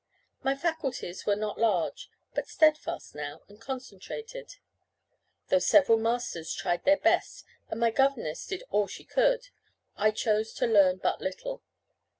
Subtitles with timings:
[0.41, 4.55] My faculties were not large, but steadfast now, and concentrated.
[5.49, 9.49] Though several masters tried their best, and my governess did all she could,
[9.95, 11.61] I chose to learn but little.